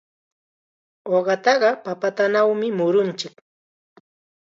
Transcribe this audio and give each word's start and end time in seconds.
Uqataqa 1.17 1.69
papatanawmi 1.85 2.67
murunchik. 2.77 3.35